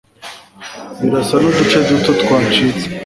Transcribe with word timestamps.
Birasa 1.01 1.35
nuduce 1.41 1.77
duto 1.87 2.11
twacitse 2.21 2.85